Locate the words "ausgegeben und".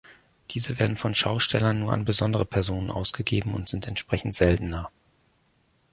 2.89-3.69